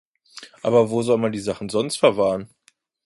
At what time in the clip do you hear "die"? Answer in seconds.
1.31-1.37